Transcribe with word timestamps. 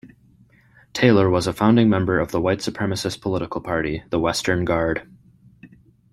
Taylor 0.93 1.29
was 1.29 1.45
a 1.45 1.53
founding 1.53 1.87
member 1.87 2.17
of 2.19 2.31
the 2.31 2.41
white 2.41 2.57
supremacist 2.57 3.21
political 3.21 3.61
party, 3.61 4.01
the 4.09 4.17
Western 4.19 4.65
Guard. 4.65 5.07